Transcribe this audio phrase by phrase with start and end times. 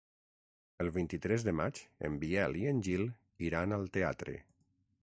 [0.85, 3.07] El vint-i-tres de maig en Biel i en Gil
[3.51, 4.41] iran al teatre.